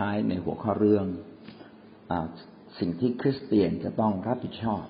[0.00, 1.06] ท้ายในหัวข้อเรื่อง
[2.10, 2.12] อ
[2.78, 4.82] สิ่งที่คริสเตียนจะต้องรับผิดชอบ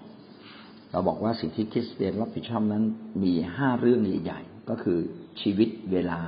[0.91, 2.85] เราบอกว่าสิ่งที่คริสเตียนรับผิดชอบนั้น
[3.25, 4.99] มีห้าเรื่องใหญ่ๆก็คือ
[5.41, 6.21] ชีวิตเวลา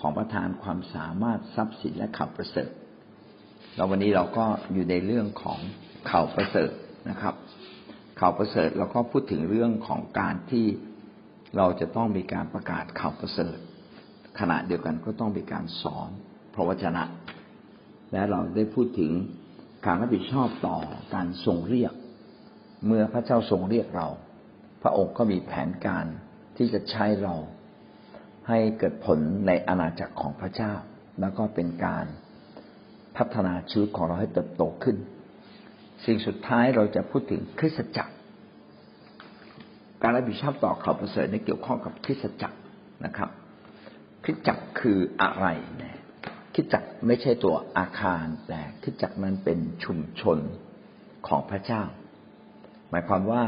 [0.00, 2.70] ของประธานความสามารถทรัพย์สินและข่าวประเสริฐ
[3.76, 5.58] แล้ววันนี้เราก็อยู่ในเรื่องของ
[6.10, 6.72] ข่าวประเสริฐ
[7.10, 7.34] นะครับ
[8.20, 10.66] ข่าวประเสริฐเราก็พูดถึงเรื่องของการที่
[11.56, 13.56] เราจะต้องมีการประกาศข่าวประเสริฐ
[14.40, 16.08] ขณะเดียวกันก็ต้องมีการสอน
[16.54, 17.04] พระวจนะ
[18.12, 19.12] และเราได้พูดถึง
[19.86, 20.76] การรับผิดชอบต่อ
[21.14, 21.92] การทรงเรียก
[22.86, 24.08] เมื่อพระเจ้าทรงเรียกเรา
[24.82, 26.06] พระองค์ก็มีแผนการ
[26.56, 27.34] ที่จะใช้เรา
[28.48, 30.72] ให้เกิดผลในอาณาจักรของพระเจ้า
[31.20, 32.06] แล้วก็เป็นการ
[33.16, 34.96] พัฒนาชีวิตของเราให้เติบโตขึ้น
[36.04, 38.12] สิ่งสุดท้ายเราจะพูดถึงคริสตจักร
[40.02, 42.58] การรับผิดชอบต่อข่าวประเสริฐในเกี่ยวข้องกับคริสตจักร
[43.04, 43.30] นะครับ
[44.24, 45.46] คริสตจักรคืออะไร
[46.54, 50.38] คริสตจักไม่ใช่ตัวอาคาร แต่คริสตจักรนั้นเป็นชุมชน
[51.26, 51.82] ของพระเจ้า
[52.90, 53.44] หมายความว่า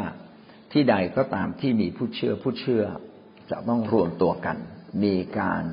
[0.72, 2.84] ที่ใดก็ตามที่มีผู้เชื่อผู้เชื่อ
[3.50, 4.56] จะต้องรวมตัวกัน
[5.04, 5.64] มีการ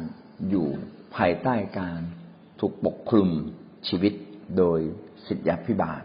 [0.49, 0.67] อยู่
[1.15, 1.99] ภายใต้การ
[2.59, 3.29] ถูกปกคลุม
[3.87, 4.13] ชีวิต
[4.57, 4.79] โดย
[5.27, 6.01] สิทธิพิบาล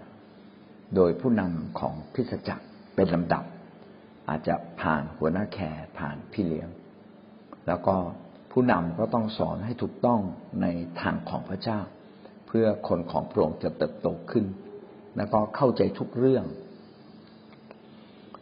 [0.97, 3.45] โดยผู้นำของพิสจักรเป็นลำดับ
[4.29, 6.69] อาจจะผ่านหัวหน้าแคร์ผ่านพี่เลี้ยง
[7.67, 7.97] แล้วก็
[8.59, 10.21] ผู้นำก็ต้องสอนให้ถูกต้อง
[10.62, 10.67] ใน
[11.01, 11.81] ทางของพระเจ้า
[12.47, 14.45] เพื่อคนของพระองค์จะเติบโตขึ้น
[15.17, 16.45] แล้วก็เข้าใจทุกเรื่อง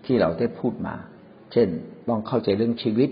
[0.05, 0.95] ที่เราได้พูดมา
[1.53, 1.69] เช่น
[2.09, 3.11] ต้องเข้าใจเรื่องชีวิต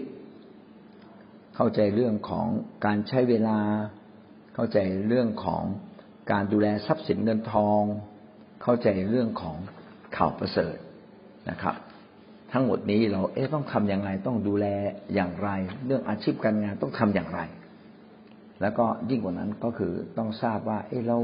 [1.57, 2.47] เข้าใจเรื่องของ
[2.87, 3.59] การใช้เวลา
[4.55, 5.63] เข้าใจเรื่องของ
[6.33, 7.83] การดูแลทรัพย์สินเงินทอง
[8.63, 9.57] เข้าใจเรื่องของ
[10.17, 10.77] ข่าวประเสริฐ
[11.51, 11.77] นะครับ
[12.53, 14.67] ทั้งหมดนี้เราเอ๊ะต้องทำอย่างไร ต้องดูแล
[15.15, 15.51] อย่างไร
[15.87, 17.41] เรื่องอาชีพการงานต้องทำอย่างไร
[18.61, 21.19] แล้วก็ยิ่งกว่านั้นก็คือต้องทราบว่า เอ๊ะเรา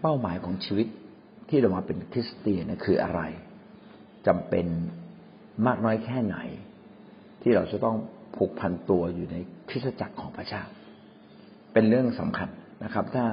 [0.00, 0.86] เป้าหมายของชีวิต
[1.48, 3.20] ที่เรามาเป็นคริสเตียนคืออะไร
[4.26, 4.66] จำเป็น
[5.66, 6.36] มากน้อยแค่ไหน
[7.42, 7.96] ที่เราจะต้อง
[8.36, 9.36] ผูกพันตัวอยู่ใน
[9.68, 10.62] คริสตจักรของพระเจ้า
[11.72, 12.48] เป็นเรื่องสำคัญ
[12.84, 13.24] นะครับ ถ้า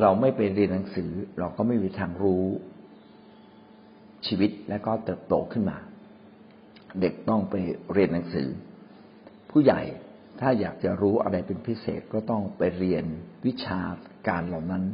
[0.00, 2.44] เราไม่ไปเรียนหนังสือ เราก็ไม่มีทางรู้
[4.26, 5.78] ชีวิตและก็เติบโตขึ้นมา
[7.00, 7.54] เด็กต้องไป
[7.92, 8.48] เรียนหนังสือ
[9.50, 9.80] ผู้ใหญ่
[10.40, 13.04] ถ้าอยากจะรู้อะไรเป็นพิเศษก็ต้องไปเรียน
[13.46, 13.80] วิชา
[14.28, 14.84] การเหล่านั้น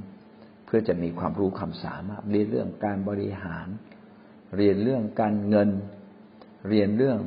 [0.67, 3.67] เพื่อจะมีความรู้ความสามารถเรียนเรื่องการบริหาร
[4.57, 5.71] เรียนเรื่องการเงิน
[6.69, 7.19] เรียนเรื่อง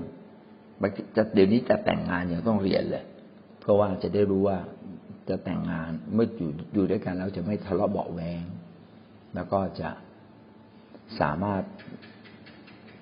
[1.16, 3.06] จะเดี๋ยวนี้จะแต่งงานยังต้องเรียนเลย
[3.60, 4.58] เพราะว่าจะได้รู้ว่า
[5.30, 8.44] จะแต่งงานเมื่ออยู่อยู่ด้วยกันแล้วจะไม่ทะเลาะเบาแวง
[9.36, 9.90] แล้วก็จะ
[11.20, 11.64] สามารถ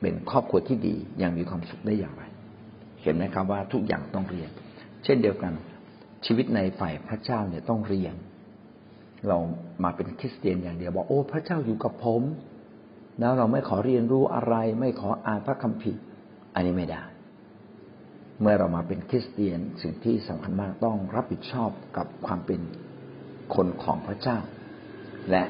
[0.02, 2.24] เป็นครอบครัวที่ดีอย่างมีความสุขได้อย่างไร
[3.04, 4.50] เห็นไหมครับว่าทุกอย่างต้องเรียน
[5.04, 5.54] เช่นเดียวกัน
[6.26, 8.16] ชีวิตในฝ่ายพระเจ้าเนี่ยต้องเรียน
[9.28, 9.38] เรา
[9.84, 12.22] มาเป็นคริสเตียนอย่างเดียวบอกโอ้พระเจ้าอยู่กับผม
[13.20, 16.02] แล้วเราไม่ขอเรียนรู้อะไร ไม่ขออ่านพระคัมภีร์
[16.56, 17.02] อันนี้ไม่ได้
[18.42, 22.62] เมื่อเรามาเป็นคริสเตียนสิ่งที่สำคัญมากต้องรับผิดชอบกับความเป็น
[23.56, 24.38] คนของพระเจ้า
[25.32, 25.44] และ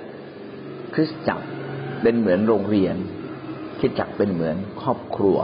[0.93, 1.45] คริสตจักร
[2.01, 2.95] เป็นเหมือนโรงเรียน
[3.79, 5.37] คริสตจักเป็นเหมือนครอบครัว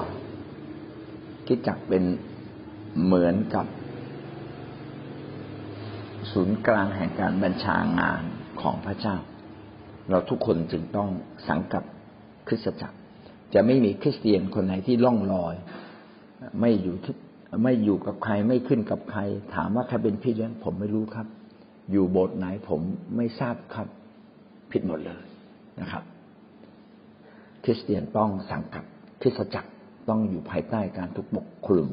[1.45, 2.03] คริสตจักเป็น
[3.03, 3.65] เหมือนกับ
[6.31, 8.23] ศูนย์กลางแห่งการบัญชางาน
[8.61, 9.15] ของพระเจ้า
[10.09, 11.09] เราทุกคนจึงต้อง
[11.47, 11.83] สังกับ
[12.47, 12.97] คริสตจักร
[13.53, 15.55] จะไม่มีคริสเตียนคนไหนที่ล่องลอย
[16.59, 17.15] ไม่อยู่ที่
[17.63, 19.21] ไม่อยู่กับใครไม่ขึ้นกับใคร
[19.55, 21.27] ถามว่าใครเป็นพี่เลี้ยงผมไม่รู้ครับ
[21.91, 22.81] อยู่โบสถ์ไหนผม
[23.15, 23.87] ไม่ทราบครับ
[24.71, 25.23] ผิดหมดเลย
[25.79, 26.03] นะครับ
[27.63, 28.83] คริสเตียนต้องสังกัด
[29.21, 29.69] คริสตจักร
[30.09, 31.89] ต้องอยู่ภายใต้การถูกปกคลุม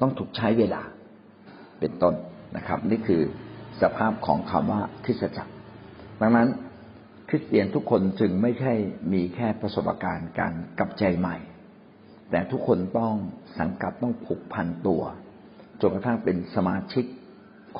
[0.00, 0.82] ต้องถูกใช้เวลา
[1.80, 2.14] เป็นต้น
[2.56, 3.22] นะครับ นี่คือ
[3.82, 5.52] สภาพของคำว่าคริสตจักร
[6.20, 6.48] ดังนั้น
[7.28, 8.72] คริสเตียนทุกคนจึงไม่ใช่
[9.12, 11.36] มีแค่ประสบการณ์การกลับใจใหม่
[12.30, 13.14] แต่ทุกคนต้อง
[13.58, 15.02] สังกัดต้องผูกพันตัว
[15.80, 17.04] จนกระทั่งเป็นสมาชิก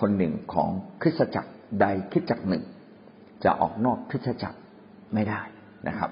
[0.01, 0.71] คนหนึ่งของ
[1.03, 2.65] คริสตจักรใดคริสตจักรหนึ่ง
[3.45, 4.59] จะออกนอกคริสตจักร
[5.15, 5.43] ไม่ได้
[5.89, 6.11] นะครับ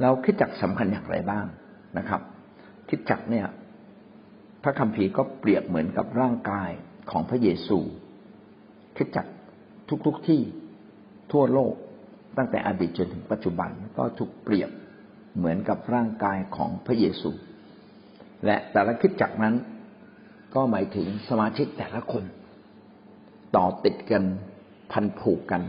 [0.00, 1.46] แล้วคริสตจักรสำคัญอย่างไรบ้าง
[1.98, 2.20] นะครับ
[2.88, 3.46] คริสตจักเนี่ย
[4.62, 6.70] พระคัมภีร์ก็เปรียบเหมือนกับร่างกาย
[7.10, 7.78] ของพระเยซู
[8.96, 9.26] คริสตจัก
[10.06, 10.40] ทุกๆทที่
[11.32, 11.74] ทั่วโลก
[12.36, 14.70] ตั้งแต่อดีตจนถึงปัจจุบันก็ถูกเปรียบ
[15.36, 17.30] เหมือนกับร่างกายของพระเยซู
[18.46, 19.54] และแต่ละคิดจักนั้น
[20.54, 22.24] ก็หมายถึงสมาชิกแต่ละคน
[23.56, 24.24] ต่อติดกัน
[24.92, 25.62] พันผูกกัน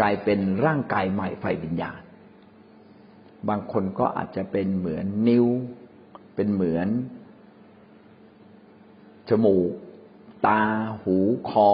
[0.00, 2.00] กลายเป็นร่างกายใหม่ไฟวิญญาณ
[3.48, 5.46] บางคนก็อาจจะเป็นเหมือนนิ้ว
[6.34, 6.88] เป็นเหมือน
[9.28, 9.70] จมูก
[10.46, 10.60] ตา
[11.02, 11.16] หู
[11.48, 11.68] คอ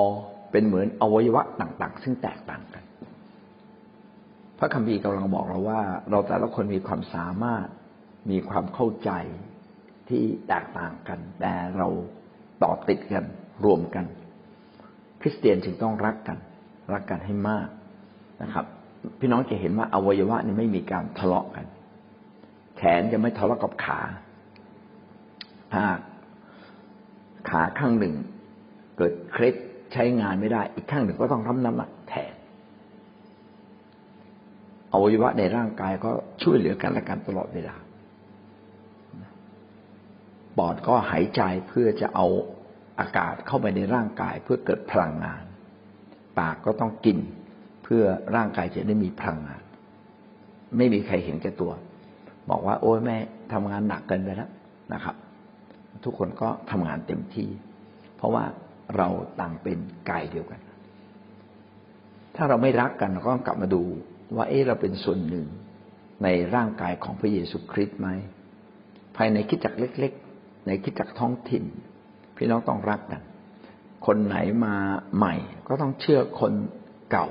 [0.51, 2.85] เป็นเหมือนอวัยวะต่าง ๆ ซึ่งแตกต่างกัน
[4.59, 7.67] พระคัมภีร์กำลังบอกเราว่า เราแต่ละคนมีความสามารถ
[8.31, 9.11] มีความเข้าใจ
[10.09, 11.89] ที่แตกต่างกัน แต่เรา
[12.63, 13.25] ต่อติดกัน
[13.65, 14.05] รวมกัน
[15.21, 16.39] คริสเตียนจึงต้องรักกัน
[16.93, 17.69] รักกันให้มาก
[18.43, 18.65] นะครับ
[19.21, 21.67] พี่น้องจะเห็นว่าอวัยวะนี่ไม่มีการทะเลาะกัน
[22.77, 24.01] แขนจะไม่ทะเลาะกับขา
[25.73, 25.85] ถ้า
[27.51, 28.15] ขาข้างหนึ่ง
[28.97, 29.55] เกิดเคล็ด
[29.93, 32.33] ใช้งานไม่ได้ อีกข้างหนึ่งก็ต้องรับน้ำหนักแทน
[34.93, 36.11] อวัยวะในร่างกายก็
[36.43, 37.77] ช่วยเหลือกันและกันตลอดเวลา
[40.59, 42.27] ปอดก็หายใจเพื่อจะเอา
[43.01, 45.45] อากาศเข้าไปในร่างกายเพื่อเกิดพลังงาน
[46.39, 47.19] ปากก็ต้องกิน
[47.89, 48.05] พื่อ
[48.37, 49.63] ร่างกายจะได้มีพลังงาน
[50.77, 51.73] ไม่มีใครเห็นแก่ตัว
[52.51, 53.17] บอกว่า โอ้ยแม่
[53.53, 54.51] ทำงานหนักเกินไปแล้ว
[54.95, 55.17] นะครับ
[56.05, 57.49] ทุกคนก็ทำงานเต็มที่
[58.17, 58.45] เพราะว่า
[58.97, 59.09] เรา
[59.41, 59.79] ต่างเป็น
[60.11, 60.61] กายเดียวกัน
[62.37, 63.83] ถ้าเราไม่รักกันเราก็กลับมาดู
[64.37, 65.47] ว่า เออเราเป็นส่วนหนึ่ง
[66.23, 68.09] ในร่างกายของพระเยซูคริสต์ไหม
[69.17, 71.65] ภายในคิดจักเล็ก ๆ ในคิดจักท้องถิ่น
[72.37, 73.23] พี่น้องต้องรักกัน
[74.07, 74.75] คนไหนมา
[75.17, 75.35] ใหม่
[75.69, 76.53] ก็ต้องเชื่อคน
[77.11, 77.27] เก่า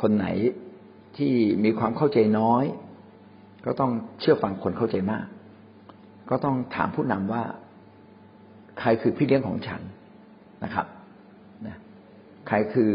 [0.00, 0.26] คนไหน
[1.16, 1.32] ที่
[1.64, 2.64] มีความเข้าใจน้อย
[3.66, 5.26] ก็ต้องเชื่อฟังคนเข้าใจมาก
[6.30, 7.42] ก็ต้องถามผู้นำว่า
[8.80, 9.82] ใครคือพี่เลี้ยงของฉัน
[10.64, 10.86] นะครับ
[12.48, 12.90] ใครคือ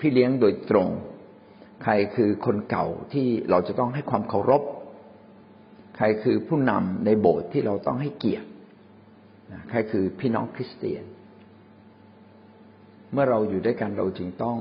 [0.00, 0.88] พี่เลี้ยงโดยตรง
[1.82, 4.62] ใครคือคนเก่าที่เราจะต้องให้ความเคารพ
[5.96, 8.48] ใครคือผู้นำในโบสถ์ที่เราต้องให้เกียรติ
[9.70, 11.04] ใครคือพี่น้องคริสเตียน
[13.12, 14.56] เมื่อเราอยู่ด้วยกันเราจึงต้อง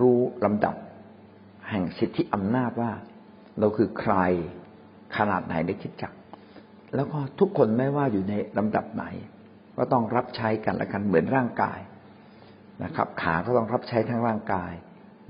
[0.00, 0.76] รู้ลำดับ
[1.68, 2.92] แห่งสิทธิอำนาจว่า
[3.58, 4.14] เราคือใคร
[5.16, 6.12] ขนาดไหนในคิดจัก
[6.94, 9.04] แล้วก็ทุกคนไม่ว่าอยู่ในลำดับไหน
[9.76, 11.80] ก็ต้องรับใช้กันและกันเหมือนร่างกาย
[12.84, 14.72] นะครับ ขาก็ต้องรับใช้ทั้งร่างกาย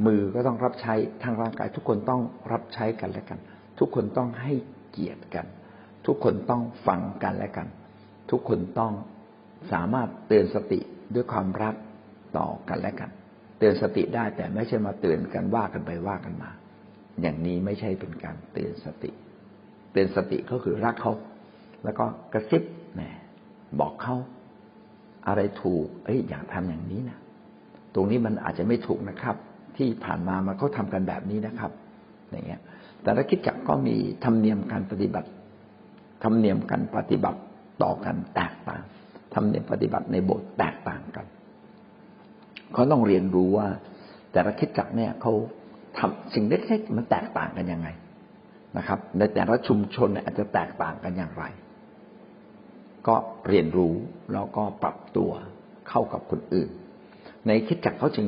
[0.06, 2.22] มือก็ต้องรับใช้ทั้งร่างกาย ทุกคนต้อง
[2.52, 3.38] รับใช้กันและกัน
[3.78, 4.52] ทุกคนต้องให้
[4.90, 5.46] เกียรติกัน
[6.06, 7.66] ทุกคนต้องฟังกันและกัน
[8.30, 8.92] ทุกคนต้อง
[9.72, 10.80] สามารถเตือนสติ
[11.14, 11.74] ด้วยความรัก
[12.36, 13.10] ต่อกันและกัน
[13.58, 16.50] เตือนสติได้แต่ไม่ใช่มาเตือนกันว่ากันไปว่ากันมา
[17.20, 19.10] อย่างนี้ไม่ใช่เป็นการเตือนสติ
[19.92, 21.12] เตือนสติก็คือรักเขา
[21.84, 22.62] แล้วก็กระซิบ
[22.94, 23.00] แหม
[23.80, 24.16] บอกเขา
[25.26, 27.18] อะไรถูก เอ้ยอยากทำอย่างนี้นะ
[27.94, 29.36] ตรงนี้มันอาจจะไม่ถูกนะครับ
[29.76, 31.72] ที่ผ่านมามันเขาทากันแบบนี้นะครับ
[32.30, 32.60] อย่างเงี้ย
[33.02, 35.28] แต่ละคิดจักก็มีธรรมเนียมการปฏิบัติ
[36.22, 37.40] ธรรมเนียมการปฏิบัติ
[37.82, 38.82] ต่อกันแตกต่าง
[39.34, 41.26] ธรรมเนียมปฏิบัติในโบสถ์แตกต่างกัน
[42.72, 43.68] เขาต้องเรียนรู้ว่า
[44.32, 45.32] แต่ละคิดจักเนี่ยเขา
[45.98, 47.88] ทำสิ่งเล็กๆมันแตกต่างกันยังไง
[48.76, 51.44] นะครับ ในแต่ละชุมชนอาจจะแตกต่างกันอย่างไร
[53.06, 53.16] ก็
[53.48, 53.94] เรียนรู้
[54.32, 55.30] แล้วก็ปรับตัว
[55.88, 56.70] เข้ากับคนอื่น
[57.46, 58.26] ในคิดจักเขาจึง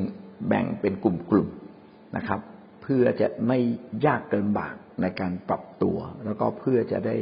[0.48, 2.40] แบ่งเป็นกลุ่มๆนะครับ
[2.82, 3.58] เพื่อจะไม่
[4.06, 7.16] ยากเกินบากในการปรับตัว แล้วก็เพื่อจะได้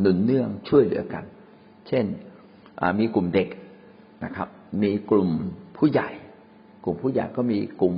[0.00, 1.24] หนุนเนื่องช่วยเหลือกัน
[1.88, 2.04] เช่น
[2.98, 3.48] มีกลุ่มเด็ก
[4.24, 4.48] นะครับ
[4.82, 5.30] มีกลุ่ม
[5.76, 6.08] ผู้ใหญ่
[6.88, 7.94] ลุ่มผู้ใหญ่ก็มีกลุ่ม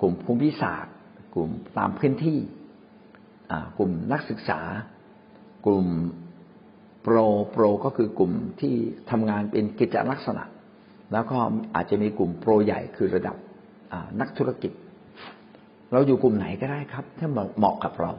[0.00, 0.94] กลุ่มภูมิศาสตร์
[1.34, 2.38] กลุ่มตามพื้นที่
[3.78, 4.60] กลุ่มนักศึกษา
[5.66, 5.86] กลุ่ม
[7.02, 7.16] โปร
[7.52, 8.74] โปรก็คือกลุ่มที่
[9.10, 10.44] ทำงานเป็นกิจลักษณะ
[11.12, 11.38] แล้วก็
[11.74, 13.36] อาจจะมีกลุ่มโปรใหญ่คือระดับ
[14.20, 14.72] นักธุรกิจ
[15.92, 18.12] เราอยู่กลุ่มไหนก็ได้ครับ ถ้าเหมาะกับเรา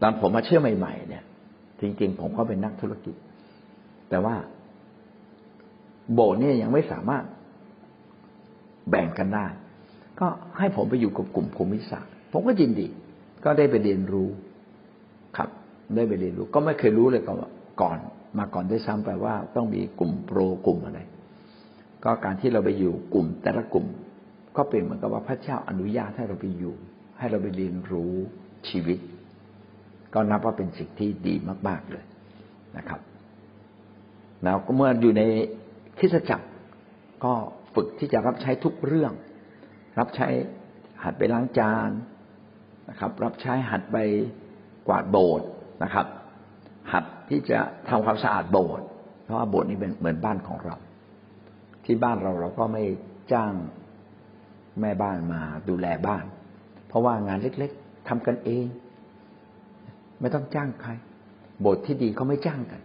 [0.00, 1.24] ตอนผมมาเชื่อใหม่ ๆ เนี่ย
[1.80, 3.14] จริง ๆ ผมก็เป็นนักธุรกิจ
[4.10, 4.34] แต่ว่า
[6.12, 7.24] โบสเนี่ยยังไม่สามารถ
[8.90, 9.46] แบ่งกันได้
[10.20, 10.26] ก็
[10.58, 12.86] ให้ผมไปอยู่กับกลุ่มภูมิศาสตร์ผมก็ยินดี
[13.44, 14.28] ก็ได้ไปเรียนรู้
[15.36, 15.48] ครับ
[15.96, 17.98] ได้ไปเรียนรู้ ก็ไม่เคยรู้เลยก่อน
[18.38, 21.00] มาก่อนได้ซ้ำไปว่าต้องมีกลุ่มโปรกลุ่มอะไร
[22.04, 23.86] ก็การที่เราไปอยู่กลุ่มแต่ละกลุ่ม
[24.56, 26.74] ก็เป็นเหมือนกับว่าพระเจ้าอนุญาตให้เราไปอยู่
[27.18, 28.14] ให้เราไปเรียนรู้
[28.68, 28.98] ชีวิต
[30.14, 31.34] ก็นับว่าเป็นสิ่งที่ดี
[31.68, 32.04] มากๆเลย
[32.76, 33.00] นะครับ
[34.44, 35.22] แล้วก็เมื่ออยู่ใน
[35.98, 36.46] คริสตจักร
[37.24, 37.34] ก็
[37.74, 39.12] ฝึกที่จะรับใช้ทุกเรื่อง
[39.98, 40.28] รับใช้
[41.04, 41.90] หัดไปล้างจาน
[42.90, 43.96] นะครับ รับใช้หัดไป
[44.88, 45.48] กวาดโบสถ์
[45.82, 46.06] นะครับ
[46.92, 47.58] หัดที่จะ
[47.88, 48.86] ทำความสะอาดโบสถ์
[49.24, 50.76] เพราะว่าโบสถ์นี้เป็นเหมือนบ้านของเรา
[51.84, 52.84] ที่บ้านเราเราก็ไม่
[53.32, 53.52] จ้าง
[54.80, 56.24] แม่บ้านมาดูแลบ้าน
[56.88, 58.66] เพราะว่างานเล็กๆทำกันเอง
[60.20, 60.90] ไม่ต้องจ้างใคร
[61.60, 62.80] โบทที่ดีเขาไม่จ้างกัน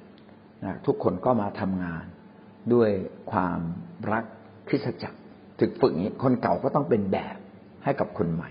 [0.64, 2.06] นะทุกคนก็มาทำงาน
[2.74, 2.90] ด้วย
[3.32, 3.60] ความ
[4.12, 4.26] รัก
[4.68, 5.18] คริสตจักร
[5.60, 7.38] ถึกฝึกอย่างนี้คนเก่าก็ต้องเป็นแบบ
[7.84, 8.50] ให้กับคนใหม่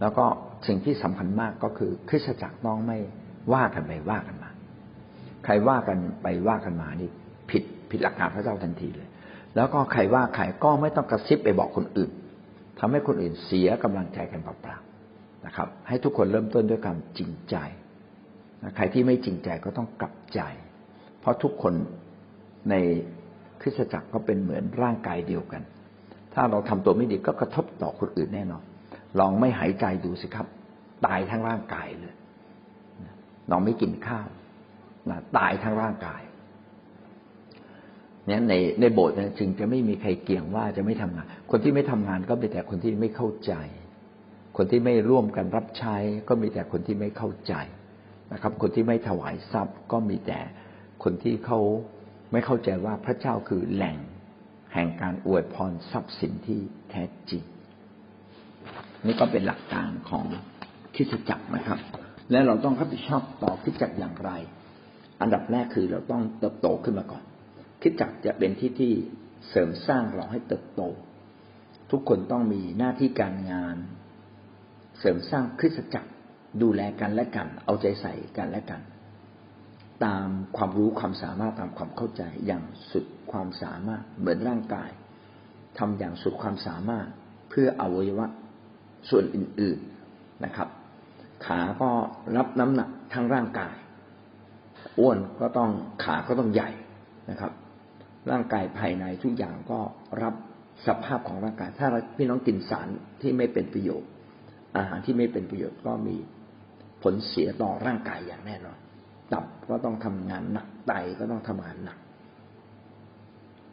[0.00, 0.24] แล้วก็
[0.66, 2.98] สิ่งที่สำคัญมากก็คือ คริสตจักรต้องไม่
[3.54, 4.50] ว่ากันไปว่ากันมา
[5.44, 7.10] ใครว่ากันไปว่ากันมานี่
[7.50, 9.08] ผิดผิดหลักการพระเจ้าทันทีเลย
[9.56, 12.10] แล้วก็ใครว่าใครก็ไม่ต้องกระซิบไปบอกคนอื่น
[12.78, 17.56] ทำให้คนอื่นเสียกำลังใจกันเปล่าๆนะครับ ให้ทุกคนเริ่มต้นด้วยความจริงใจ
[18.76, 20.40] ใครที่ไม่จริงใจก็ต้องกลับใจ
[21.20, 21.74] เพราะทุกคน
[22.70, 22.74] ใน
[23.60, 25.62] คริสตจักรก็เป็นเหมือนร่างกายเดียวกัน
[26.34, 28.62] ถ้าเราทำตัวไม่ดีก็กระทบต่อคนอื่นแน่นอน
[29.18, 30.46] ลองไม่หายใจดูสิครับ
[31.06, 32.14] ตายทั้งร่างกายเลย
[33.50, 34.28] ลองไม่กินข้าว
[35.10, 36.22] นะตายทั้งร่างกาย
[38.26, 43.52] เนี่ยในในโบสถ์จึงจะไม่มีใครเกี่ยงว่าจะไม่ทำงาน คนที่ไม่ทำงานก็เป็นแต่คนที่ไม่เข้าใจ
[44.56, 45.96] คนที่ไม่ร่วมกันรับใช้
[46.28, 47.54] ก็มีแต่คนที่ไม่เข้าใจ
[48.32, 50.40] นะครับ คนที่ไม่ถวายทรัพย์ก็มีแต่
[51.04, 51.60] คนที่เขา
[52.32, 53.96] ไม่เข้าใจว่าพระเจ้าคือแหล่ง
[54.74, 57.42] แห่งการอวยพรทรัพย์สินที่แท้จริง
[59.06, 60.24] นี่ก็เป็นหลักการของ
[60.94, 61.78] คิดจักรนะครับ
[62.30, 64.30] และเราต้องรับผิดชอบต่อคิดจักรอย่างไร
[65.20, 67.22] อันดับแรกคือเราต้องเติบโตขึ้นมาก่อน
[67.82, 68.92] คิดจักรจะเป็นที่ที่
[69.48, 70.82] เสริมสร้างเราให้เติบโต
[71.90, 73.76] ทุกคนต้องมีหน้าที่การงาน
[75.00, 76.10] เสริมสร้างคริสตจักร
[76.62, 78.80] ดูแลกันและกัน เอาใจใส่กันและกัน
[80.04, 84.90] ตามความรู้ความสามารถตามความเข้าใจอย่างสุดความสามารถเหมือนร่างกาย
[85.78, 87.06] ทำอย่างสุดความสามารถ
[87.48, 88.26] เพื่ออวัยวะ
[89.10, 89.78] ส่วนอื่น
[90.10, 90.68] ๆนะครับ
[91.46, 91.90] ขาก็
[92.36, 93.74] รับน้ำหนักทั้งร่างกาย
[94.98, 95.70] อ้วนก็ต้อง
[96.04, 96.70] ขาก็ต้องใหญ่
[97.30, 97.52] นะครับ
[98.30, 99.80] ร่างกายภายในทุกอย่างก็
[100.22, 100.34] รับ
[100.86, 102.88] สภาพของร่างกาย ถ้าพี่น้องกินสาร
[103.20, 104.10] ที่ไม่เป็นประโยชน์
[104.76, 106.16] อาหารที่ไม่เป็นประโยชน์ก็มี
[107.02, 108.78] ผลเสียต่อร่างกายอย่างแน่นอน
[109.32, 111.98] ตับก็ต้องทำงานหนักไตก็ต้องทำงานหนัก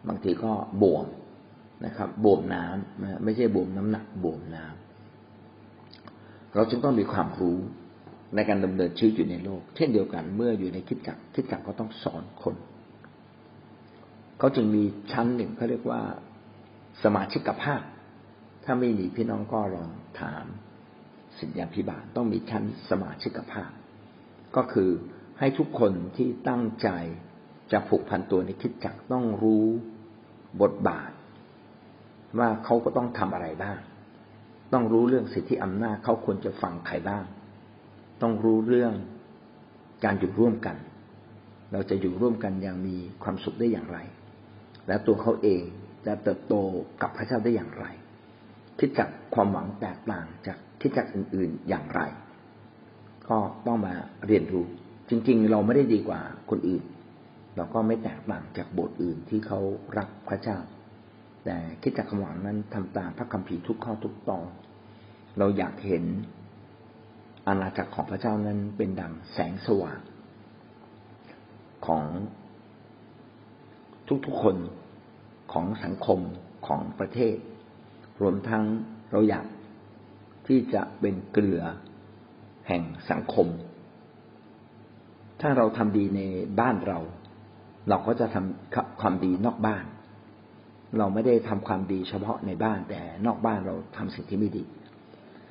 [0.07, 1.05] บางทีก็บวม
[1.85, 7.57] นะครับบวมน้ำนะไม่ใช่บวมน้ำหนักบวมน้ำเราจึงต้องมีความรู้
[8.35, 12.55] ในการดำเนินชีวิตอยู่ในโลก เช่นเดียวกันเมื่ออยู่ในคิดจักรคิดจักรก็ต้องสอนคน
[14.39, 16.01] เขาจึงมีชั้นหนึ่งเขาเรียกว่า
[17.03, 17.81] สมาชิกภาพ
[18.63, 19.89] ถ้าไม่มีพี่น้องก็ลอง
[20.21, 20.45] ถาม
[21.37, 23.71] สิทธิพิบาลต้องมีชั้นสมาชิกภาพ
[24.55, 24.89] ก็คือ
[25.39, 26.89] ให้ทุกคนที่ตั้งใจ
[27.71, 29.65] จะผูกพันตัวในคิดจักต้องรู้
[30.61, 31.11] บทบาท
[32.39, 33.77] ว่าเขาก็ต้องทำอะไรบ้าง
[34.73, 37.23] ต้องรู้เรื่องสิทธิอำนาจเขาควรจะฟังใครบ้าง
[38.21, 38.93] ต้องรู้เรื่อง
[40.05, 40.77] การอยู่ร่วมกัน
[41.71, 43.99] เราจะอยู่ร่วมกันอย่างมีความสุขได้อย่างไร
[44.87, 45.61] และตัวเขาเอง
[46.05, 46.55] จะเติบโต
[47.01, 47.85] กับพระเจ้าได้อย่างไร
[48.79, 52.01] คิดจักความหวังแตกต่างจากคิดจักอื่น ๆอย่างไร
[53.29, 53.37] ก็
[53.67, 53.95] ต้องมา
[54.27, 54.65] เรียนรู้
[55.09, 56.83] จริง ๆ เราไม่ได้ดีกว่าคนอื่น
[57.55, 59.59] เราก็ไม่แตกต่างจากโบสถ์อื่นที่เขา
[59.97, 60.57] รักพระเจ้า
[61.45, 64.45] แต่คิดจากคำหวังนั้นทำตามพระคัมภีร์ทุกข้อทุกตอน
[65.37, 66.03] เราอยากเห็น
[67.47, 69.99] อาณาจักรของพระเจ้านั้นเป็นดังแสงสว่าง
[71.87, 72.03] ของ
[74.25, 74.57] ทุกๆคน
[75.53, 76.19] ของสังคม
[76.67, 77.35] ของประเทศ
[78.21, 78.63] รวมทั้ง
[79.11, 79.45] เราอยาก
[80.47, 81.61] ที่จะเป็นเกลือ
[82.67, 83.47] แห่งสังคม
[85.41, 86.21] ถ้าเราทำดีใน
[86.59, 86.99] บ้านเรา
[87.89, 89.83] เราก็จะทำความดีนอกบ้าน
[90.97, 94.63] เราไม่ได้ทำความดีเฉพาะในบ้าน แต่นอกบ้านเราทำสิ่งที่ไม่ดี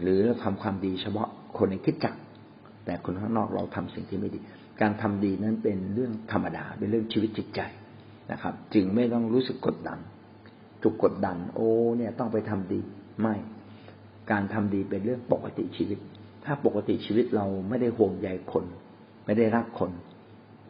[0.03, 2.14] หรือทำความดีเฉพาะคนในคิดจัก
[2.85, 4.41] แต่คนข้างนอกเราทำสิ่งที่ไม่ดี
[4.81, 7.61] การทำดีนั้นเป็นเรื่องธรรมดาเป็นเรื่องชีวิตจิตใจ
[8.33, 9.99] นะครับ จึงไม่ต้องรู้สึกกดดัน
[10.83, 12.81] ถูกกดดัน โอ้ เนี่ยต้องไปทำดี
[13.21, 13.35] ไม่
[14.31, 15.99] การทำดีเป็นเรื่องปกติชีวิต
[16.45, 18.64] ถ้าปกติชีวิตเราไม่ได้ห่วงใยคน
[19.25, 19.90] ไม่ได้รักคน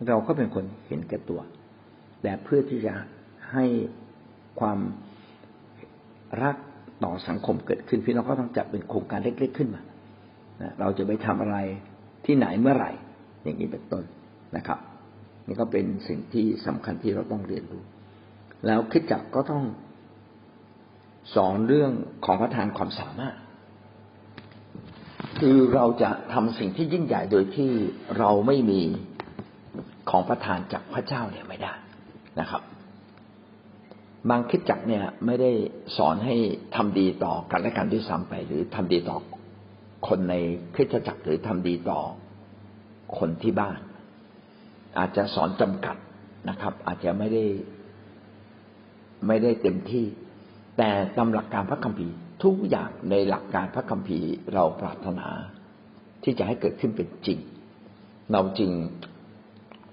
[0.08, 1.40] เราก็เป็นคนเห็นแก่ตัว
[2.22, 2.94] แต่เพื่อที่จะ
[3.52, 3.64] ให้
[4.60, 4.78] ความ
[6.42, 6.56] รัก
[7.04, 9.82] ต่อสังคมเกิดขึ้นพี่น้องก็ต้องจัดเป็นโครงการเล็ก ๆ ขึ้นมา
[10.80, 11.58] เราจะไปทำอะไร
[12.26, 12.92] ที่ไหนเมื่อไหร่
[13.42, 14.04] อย่างนี้เป็นต้น
[14.56, 14.78] นะครับ
[15.46, 17.82] นี่ก็เป็นสิ่งที่สำคัญที่เราต้องเรียนรู้
[18.66, 19.64] แล้วคิดจักก็ต้อง
[21.34, 21.92] สอนเรื่อง
[22.24, 23.36] ของประทานความสามารถ
[25.38, 27.70] คือเราจะทำสิ่งที่ยิ่งใหญ่โดยที่
[28.18, 28.80] เราไม่มี
[30.10, 31.74] ของประทานจากพระเจ้าเนี่ยไม่ได้
[32.40, 32.62] นะครับ
[34.30, 35.50] บางคิดจักเนี่ยไม่ได้
[35.96, 36.36] สอนให้
[36.76, 39.16] ทำดีต่อกันและกันด้วยซ้ำไป หรือทำดีต่อ
[40.08, 40.34] คนใน
[40.74, 42.00] คริสตจักรหรือทำดีต่อ
[43.18, 43.78] คนที่บ้าน
[44.98, 45.96] อาจจะสอนจำกัด
[46.48, 47.44] นะครับ อาจจะไม่ได้
[49.26, 50.04] ไม่ได้เต็มที่
[50.78, 55.28] แต่ตามหลักการพระคัมภีร์ ทุกอย่างในหลักการพระคัมภีร์เราปรารถนา
[56.24, 57.38] ที่จะให้เกิดขึ้นเป็นจริง
[58.32, 58.70] เราจึง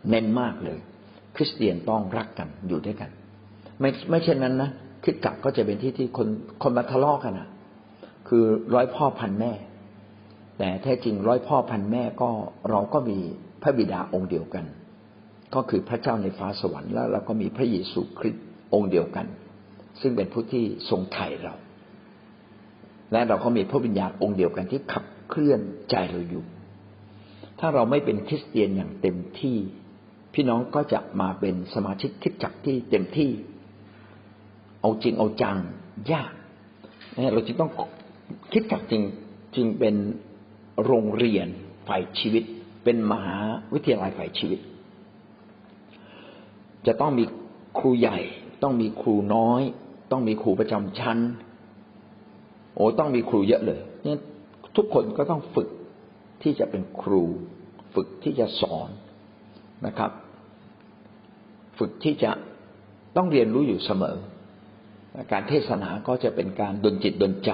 [0.10, 0.80] เน้นมากเลย
[1.36, 3.10] คริสเตียนต้องรักกันอยู่ด้วยกัน
[3.80, 4.70] ไม่ไม่เช่นนั้นนะ
[5.04, 6.28] คิดกลับก็จะเป็นที่ที่คน
[6.64, 7.50] คนมาทะเลาะกันอะ
[8.28, 8.44] คือ
[8.76, 9.54] ร้อยพ่อพันแม่
[10.58, 12.30] แต่แท้จริงร้อยพ่อพันแม่ก็
[12.70, 13.18] เราก็มี
[13.62, 14.66] พระบิดาองค์เดียวกัน
[15.56, 18.44] ก็คือพระเจ้าในฟ้าสวรรค์แล้วเราก็มีพระเยซูคริสต์
[18.74, 19.26] องค์เดียวกัน
[20.02, 21.54] ซึ่งเป็นผู้ที่ทรงไถ่เรา
[23.12, 26.44] และเราก็มีพระวิญญาณองค์เดียวกันที่ขับเคลื่อนใจเราอยู่
[27.60, 29.58] ถ้าเราไม่เป็นคริสเตียนอย่างเต็มที่
[30.34, 33.32] พี่น้องก็จะมาเป็นสมาชิกคิดจักที่เต็มที่
[34.82, 35.58] เอาจริงเอาจัง
[36.12, 36.32] ยาก
[37.34, 37.72] เราจึงต้อง
[38.52, 39.04] คิดจักจริง
[39.56, 39.96] จึงเป็น
[40.86, 41.48] โรงเรียน
[41.88, 42.44] ฝ่ายชีวิต
[42.84, 43.38] เป็นมหา
[43.74, 44.60] วิทยาลัยฝ่ายชีวิต
[46.88, 47.24] จะต้องมี
[47.80, 48.20] ครูใหญ่
[48.64, 49.62] ต้องมีครูน้อย
[50.12, 51.18] ต้องมีครูประจำชั้น
[52.76, 54.20] โอ้ต้องมีครูเยอะเลยเนี่ย
[54.78, 55.70] ทุกคนก็ต้องฝึก
[56.42, 57.24] ที่จะเป็นครู
[57.96, 58.90] ฝึกที่จะสอน
[59.86, 60.12] นะครับ
[61.80, 62.32] ฝึกที่จะ
[63.16, 64.18] ต้องเรียนรู้อยู่เสมอ
[65.32, 67.52] การเทศนาก็จะเป็นการดลจิตดลใจ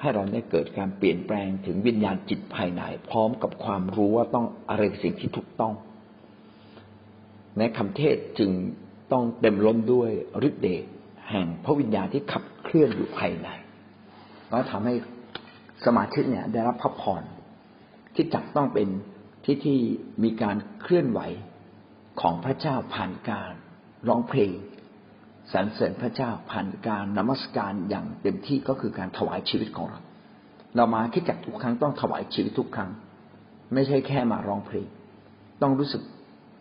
[0.00, 5.74] ให้เราได้เกิดการเปลี่ยนแปลงถึงวิญญาณจิตภายใน พร้อมกับความรู้ว่าต้องอะไรสิ่งที่ถูกต้อง
[7.58, 8.50] ในคำเทศจึง
[9.12, 10.10] ต้องเต็มล้นด้วย
[10.48, 10.84] ฤทธิเดช
[11.30, 13.48] แห่งพระวิญญาณที่ขับเคลื่อนอยู่ภายใน
[14.50, 14.94] แล้วทำให้
[15.84, 17.22] สมาชิกเนี่ย ได้รับพระพร
[18.14, 18.88] ที่จักต้องเป็น
[19.44, 19.78] ที่ที่
[20.24, 21.20] มีการเคลื่อนไหว
[22.20, 23.52] ของพระเจ้าผ่านการ
[24.08, 24.52] ร้องเพลง
[25.52, 30.00] สรรเสริญพระเจ้าผ่านการนมัสการอย่างเต็มที่ก็คือการถวายชีวิตของเรา
[30.76, 32.90] เรามาคิดจักทุกครั้งต้องถวายชีวิตทุกครั้ง
[33.74, 34.86] ไม่ใช่แค่มาร้องเพลง
[35.62, 36.02] ต้องรู้สึก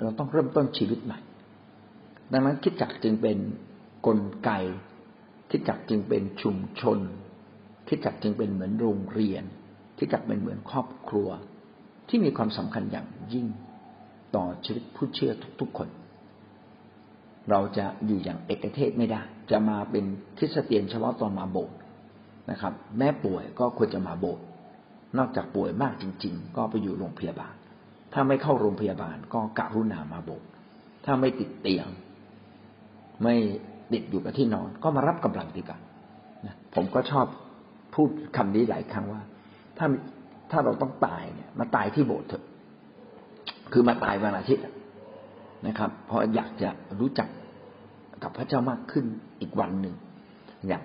[0.02, 1.20] เราต้องเริ่มต้นชีวิตใหม่
[2.32, 3.38] ดังนั้นคิดจักจึงเป็น
[4.08, 4.52] กลไก
[5.50, 7.00] คิดจักจึงเป็นชุมชน
[7.88, 9.44] คิดจักจึงเป็นเหมือนโรงเรียน
[9.98, 11.30] คิดจักเป็นเหมือนครอบครัว
[12.10, 13.48] ที่มีความสำคัญอย่างยิ่ง
[14.36, 15.90] ต่อชีวิตผู้เชื่อทุกๆคน
[17.50, 20.06] เราจะอยู่อย่างเอกเทศไม่ได้ จะมาเป็น
[20.38, 21.78] คริสเตียนเฉพาะตอนมาโบสถ์
[22.52, 24.44] นะครับ แม่ป่วยก็ควรจะมาโบสถ์
[25.18, 27.54] นอกจากป่วยมากจริง ๆ ก็ไปอยู่โรงพยาบาล
[28.14, 30.48] ถ้าไม่เข้าโรงพยาบาลก็กะรุณามาโบสถ์
[31.06, 31.88] ถ้าไม่ติดเตียง
[33.24, 33.36] ไม่
[33.94, 35.80] ติดอยู่กับที่นอนก็มารับกำลังดีกว่า
[36.76, 37.26] ผมก็ชอบ
[37.96, 39.22] พูดคำนี้หลายครั้งว่า
[39.78, 39.88] ถ้า
[40.52, 42.44] ถ้าเราต้องตายเนี่ย มาตายที่โบสถ์เถอะ
[43.74, 44.64] คือมาตายวันอาทิตย์
[45.68, 47.30] นะครับ เพราะอยากจะรู้จัก
[48.24, 49.06] กับพระเจ้ามากขึ้น
[49.42, 49.96] อีกวันหนึ่ง
[50.68, 50.84] อยาก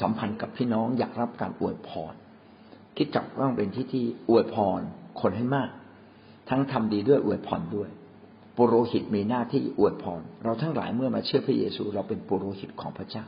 [0.00, 2.14] สัมพันธ์กับพี่น้องอยากรับการอวยพร
[2.96, 4.80] คิดจักต้องเป็นที่ที่อวยพร
[5.20, 5.70] คนให้มาก
[6.48, 7.90] ทั้งทำดีด้วยอวยพรด้วย
[8.56, 13.24] ปุโรหิตมีหน้าที่อวยพร เราทั้งหลายเมื่อมาเชื่อพระเยซู เราเป็นปุโรหิตของพระเจ้า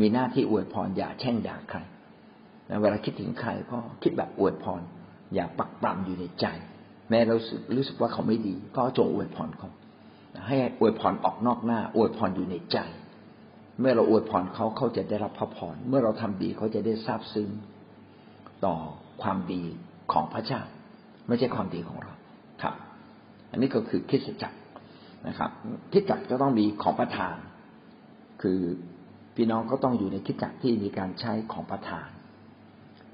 [0.00, 1.78] มีหน้าที่อวยพรอย่าแช่งด่าใคร
[2.82, 4.82] เวลาคิดถึงใครก็คิดแบบอวยพร
[5.34, 6.46] อย่าปักปรำอยู่ในใจ
[7.10, 7.36] แม้เรา
[7.76, 9.70] รู้สึกว่าเขาไม่ดี ก็จงอวยพรเขา
[10.46, 12.78] ให้อวยพรออกนอกหน้าอวยพรอยู่ในใจ
[13.80, 17.48] เมื่อเราอวยพรเขาเขาจะได้รับพระพร เมื่อเราทำดีเขาจะได้ทราบซึ้ง
[18.64, 18.76] ต่อ
[19.22, 19.62] ความดี
[20.12, 20.60] ของพระเจ้า
[21.28, 22.12] ไม่ใช่ความดีของเรา
[22.62, 22.74] ครับ
[23.50, 24.56] อันนี้ก็คือคิดจักร
[25.28, 25.50] นะครับ
[25.92, 27.36] คิดจักรจะต้องมีของประทาน
[28.42, 28.60] คือ
[29.36, 32.08] พี่น้องก็ต้องอยู่ในคิดจักรที่มีการใช้ของประทาน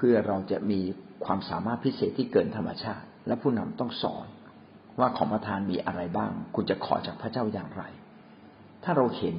[0.06, 0.80] พื่อเราจะมี
[1.24, 4.26] ความสามารถพิเศษที่เกินธรรมชาติ และผู้นำต้องสอน
[5.00, 7.82] ว่าของประทานมีอะไรบ้าง คุณจะขอจากพระเจ้าอย่างไร
[8.84, 9.36] ถ้าเราเห็น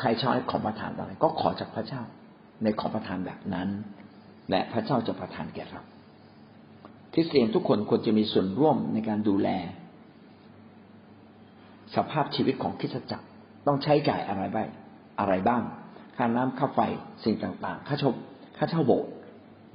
[0.00, 2.02] ใครใช้ของประทานอะไร ก็ขอจากพระเจ้า
[2.62, 3.68] ในของประทานแบบนั้น
[4.50, 5.82] และพระเจ้าจะประทานแก่เรา
[7.12, 9.48] คริสเตียนทุกคนควรจะมีส่วนร่วมในการดูแล
[11.96, 13.26] สภาพชีวิตของคริสตจักร
[13.66, 14.68] ต้องใช้จ่ายอะไรบ้าง
[15.20, 15.62] อะไรบ้าง
[16.16, 16.80] ค่าน้ำค่าไฟ
[17.24, 18.14] สิ่งต่างๆ ค่าชม
[18.56, 19.12] ค่าเช่าโบสถ์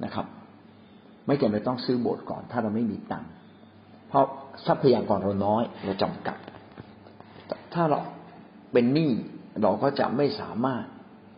[0.04, 0.26] นะครับ
[1.26, 3.30] ไม่จำเป็นต้องซื้อโบสถ์ก่อน ถ้าเราไม่มีตังค์
[4.08, 4.24] เพราะ
[4.66, 6.38] ทรัพยากรเราน้อยเราจำกัด
[7.74, 8.00] ถ้าเรา
[8.72, 9.10] เป็นหนี้
[9.62, 10.84] เราก็จะไม่สามารถ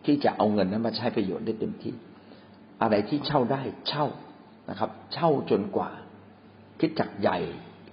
[0.05, 1.93] ที่จะเอาเงินนั้นมาใช้ประโยชน์ได้เต็มที่
[2.81, 4.05] อะไรที่เช่าได้เช่า
[4.69, 5.89] นะครับ เช่าจนกว่า
[6.79, 7.37] คิดจักใหญ่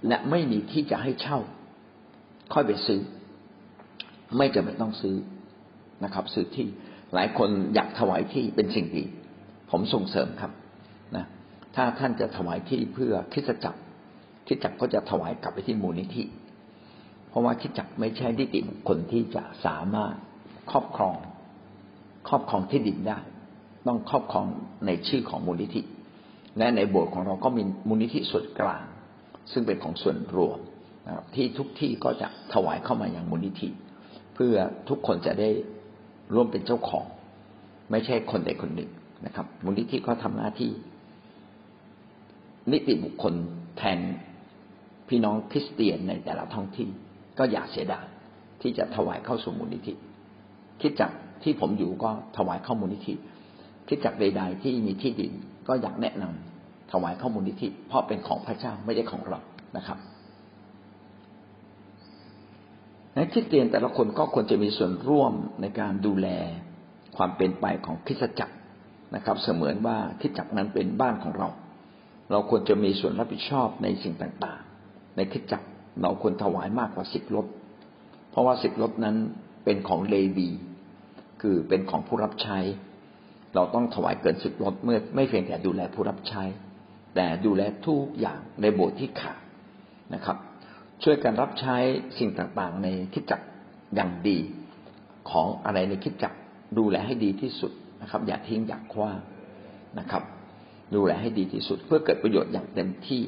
[0.07, 1.39] และไม่มีที่จะให้เช่า
[2.53, 3.01] ค่อยไปซื้อ
[4.37, 5.15] ไม่จำเป็นต้องซื้อ
[6.03, 6.67] นะครับ ซื้อที่
[7.13, 9.03] หลายคนอยากถวายที่เป็นสิ่งดี
[9.71, 10.51] ผมส่งเสริมครับ
[11.15, 11.25] นะ
[11.75, 13.79] ถ้าท่านจะถวายที่เพื่อคิดจักร
[14.47, 16.23] คิดจักรก็จะถวายกลับไปที่มูลนิธิ
[17.29, 20.15] เพราะว่าคิดจักรไม่ใช่นิติบุคคลที่จะสามารถ
[20.71, 21.15] ครอบครอง
[22.27, 23.17] ครอบครองที่ดินได้
[23.87, 24.45] ต้องครอบครอง
[24.85, 25.81] ในชื่อของมูลนิธิ
[26.57, 28.83] และในโบสถ์ของเราก็มีมูลนิธิส่วนกลาง
[29.51, 30.59] ซึ่งเป็นของส่วนรวม
[31.07, 33.69] นะครับที่ทุกที่ก็จะถวายเข้ามาอย่างมูลนิธิ
[34.35, 34.55] เพื่อ
[34.89, 35.49] ทุกคนจะได้
[36.33, 37.05] ร่วมเป็นเจ้าของ
[37.91, 38.89] ไม่ใช่คนใดคนหนึ่ง
[39.25, 40.71] นะครับมูลนิธิก็ทำหน้าที่
[42.71, 43.33] นิติบุคคล
[43.77, 43.99] แทน
[45.09, 46.87] พี่น้องคริสเตียนในแต่ละท้องที่
[47.37, 48.05] ก็อย่าเสียดาย
[48.61, 49.93] ที่จะถวายเข้าสู่มูลนิธิ
[50.81, 51.11] คิดจาก
[51.43, 53.13] ที่ผมอยู่ก็ถวายเข้ามูลนิธิ
[53.87, 55.31] คิดจากใดๆที่มีที่ดิน
[55.67, 59.39] ก็อยากแนะนำถวายเข้ามูลนิธิ เพราะเป็นของพระเจ้าไม่ใช่ของเรา
[59.77, 59.97] นะครับ
[63.15, 66.27] นั้นคริสเตียนแต่ละคนก็ควรจะมีส่วนร่วมในการดูแล
[67.17, 68.55] ความเป็นไปของคริสตจักร
[69.15, 71.49] นะครับ เสมือนว่าคริสตจักรนั้นเป็นบ้านของเรา
[72.31, 75.67] เราควรจะมีส่วนรับผิดชอบในสิ่งต่างๆ ในคริสตจักร
[76.01, 77.45] เราควรถวายมากกว่าสิบรถ
[78.31, 79.15] เพราะว่าสิบรถนั้น
[79.65, 80.49] เป็นของเลวี
[81.41, 82.59] คือเป็นของผู้รับใช้
[83.55, 86.43] เราต้องถวายเกินสิบรถเมื่อไม่เพียงแต่ดูแลผู้รับใช้
[87.15, 89.39] แต่ดูแลทุกอย่างในโบสถ์ที่ขาด
[90.13, 90.37] นะครับ
[91.03, 91.75] ช่วยกันรับใช้
[92.19, 93.41] สิ่งต่างๆ ในคิดจัก
[93.95, 94.37] อย่างดี
[95.29, 96.33] ของอะไรในคิดจัก
[96.77, 99.19] ดูแลให้ดีที่สุด นะครับ อย่าทิ้งอย่าคว้าง
[99.99, 100.23] นะครับ
[100.95, 103.23] ดูแลให้ดีที่สุด เพื่อเกิดประโยชน์อย่างเต็มที่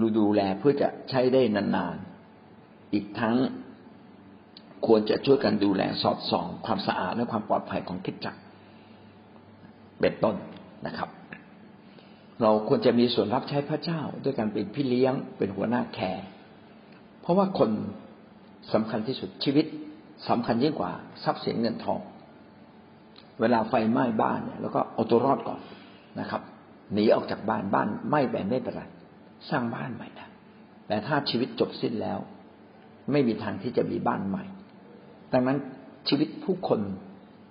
[0.00, 3.36] ดูดูแลเพื่อจะใช้ได้นานๆ อีกทั้ง
[4.86, 8.40] ควรจะช่วยกันดูแลสอดส่อง ความสะอาดและความปลอดภัยของคิดจักร
[10.00, 10.36] เป็นต้น
[10.86, 11.10] นะครับ
[12.42, 16.26] เราควรจะมีส่วนรับใช้พระเจ้า ด้วยการเป็นพี่เลี้ยงเป็นหัวหน้าแคร์
[17.20, 17.70] เพราะว่าคน
[18.72, 19.66] สำคัญที่สุดชีวิต
[20.28, 20.92] สำคัญยิ่งกว่า
[21.24, 22.00] ทรัพย์สินเงินทอง
[23.40, 25.60] เวลาไฟไหม้บ้านเนี่ยแล้วก็เอาตัวรอดก่อน
[26.20, 26.42] นะครับ
[26.92, 28.82] หนีออกจากบ้านบ้านไหม้ไปไม่เป็นไร
[29.50, 30.26] สร้างบ้านใหม่ได้
[30.88, 32.18] แต่ถ้าชีวิตจบสิ้นแล้ว
[33.12, 34.44] ไม่มีทางที่จะมีบ้านใหม่
[35.32, 35.58] ดังนั้น
[36.08, 36.80] ชีวิตผู้คน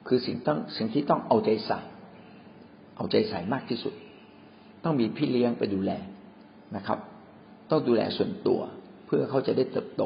[0.07, 1.79] คือสิ่งต้องสิ่งที่ต้องเอาใจใส่
[2.97, 3.93] เอาใจใส่มากที่สุด
[4.83, 5.91] ต้องมีพี่เลี้ยงไปดูแล
[6.75, 6.99] นะครับ
[7.71, 8.59] ต้องดูแลส่วนตัว
[9.05, 10.03] เพื่อเขาจะได้เติบโต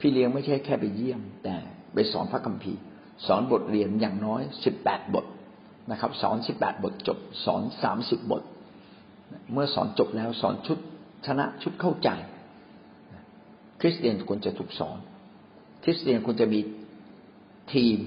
[0.00, 1.56] พี่เลี้ยงไม่ใช่แค่ไปเยี่ยม แต่
[1.94, 2.80] ไปสอนพระคัมภีร์
[3.26, 5.24] สอนบทเรียนอย่างน้อยสิบแปดบท
[5.90, 8.42] นะครับ สอนสิบแปดบทจบ สอนสามสิบบท
[9.52, 10.78] เมื่อสอนจบแล้วสอนชุด
[11.26, 12.08] ชนะชุดเข้าใจ
[13.80, 14.98] คริสเตียนควรจะถูกสอน
[15.84, 16.60] คริสเตียนควรจะมี
[17.72, 17.98] ทีม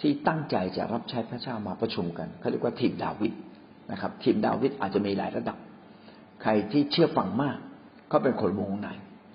[0.00, 3.32] ที่ตั้งใจจะรับใช้พระเจ้ามาประชุมกันเขาเรียกว่าทีมดาวิด
[3.92, 5.56] นะครับ ทีมดาวิดอาจจะมีหลายระดับ
[6.42, 7.56] ใครที่เชื่อฟังมาก
[8.12, 8.88] ก็เป็นคนวงใน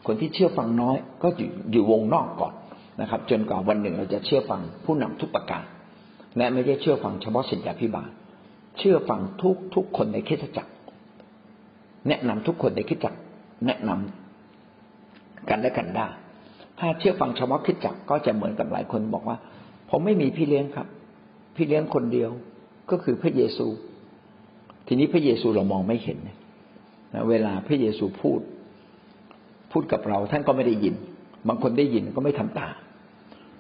[0.08, 2.54] คนที่เชื่อฟังน้อย ก็อยู่อยู่วงนอกก่อน
[3.02, 5.64] นะครับ จนกว่าวันหนึ่งเราจะเชื่อฟังผู้นำทุกประการ
[6.38, 8.10] และไม่ได้เชื่อฟังเฉพาะสิทธิพิบาล
[8.78, 10.72] เชื่อฟังทุกทุกคนในคิดจักร
[12.08, 13.18] แนะนำทุกคนในคิดจักร
[13.66, 16.08] แนะนำกันและกันได้
[16.80, 19.38] ถ้าเชื่อฟังเฉพาะคิดจักรก็จะเหมือนกับหลายคนบอกว่า
[19.90, 20.88] ผมไม่มีพี่เลี้ยงครับ
[21.56, 22.30] พี่เลี้ยงคนเดียว
[22.92, 23.68] ก็คือพระเยซู
[24.88, 26.18] ทีนี้พระเยซูเรามองไม่เห็น
[27.14, 28.40] นะเวลาพระเยซูพูด
[29.72, 30.96] พูดกับเราท่านก็ไม่ได้ยิน
[31.48, 32.68] บางคนได้ยินก็ไม่ทำตา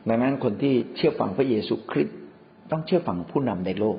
[0.08, 2.18] ดังนั้นคนที่เชื่อฟังพระเยซูคริสต์
[2.72, 3.98] ต้องเชื่อฟังผู้นำในโลก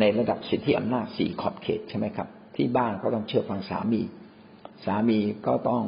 [0.00, 4.02] ในระดับสิทธิอำนาจสี่ขอบเขตใช่ไหมครับ ที่บ้านก็ต้องเชื่อฟังสามี
[4.84, 5.84] สามีก็ต้อง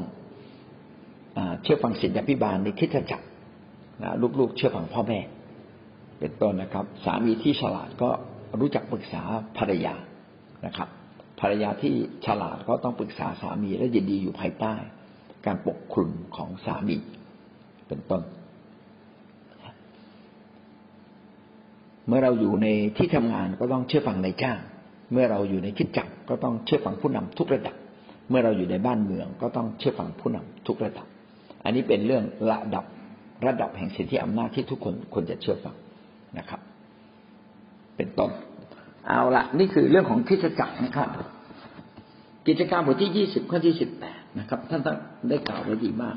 [1.63, 3.27] เชื่อฟังศิลพิบาลในคิดจักร
[4.39, 5.21] ลูกๆ เชื่อฟังพ่อแม่
[6.19, 8.11] เป็นต้นนะครับ สามีที่ฉลาดก็
[8.61, 9.23] รู้จักปรึกษา
[9.59, 9.95] ภรรยา
[10.67, 10.89] นะครับ
[11.41, 11.95] ภรรยาที่
[12.27, 14.75] ฉลาดก็ต้องปรึกษาสามีและยินดีอยู่ภายใต้
[15.47, 16.97] การปกคลุมของสามี
[17.89, 18.23] เป็นต้น
[22.09, 22.67] เมื่อเราอยู่ใน
[22.97, 24.59] ที่ทำงานก็ต้องเชื่อฟังในจ้าง
[25.13, 27.75] เมื่อเราอยู่ในคิดจักรก็ต้องเชื่อฟังผู้นำทุกระดับ
[28.29, 31.07] เมื่อเราอยู่ในบ้านเมืองก็ต้องเชื่อฟังผู้นำทุกระดับ
[31.65, 32.85] อันนี้เป็นเรื่องระดับ
[33.47, 35.77] ระดับแห่งสิทธิอำนาจที่ทุกคนควรจะเชื่อฟัง
[36.39, 36.61] นะครับ
[37.97, 38.31] เป็นต้น
[39.09, 41.09] เอาละนี่คือเรื่องของคริสตจักรนะครับ
[42.47, 44.83] กิจการบทที่ยี่สิบข้อที่สิบแปดนะครับ ท่าน
[45.29, 46.17] ได้กล่าวไว้ดีมาก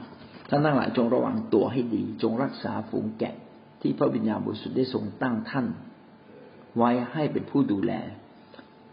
[0.50, 3.36] ท่านทั้งหลายจงระวังตัวให้ดี จงรักษาฝูงแกะ
[3.82, 5.68] ที่พระวิญญาณบริสุทธิ์ได้ทรงตั้งท่าน
[6.78, 7.94] ไว้ให้เป็นผู้ดูแล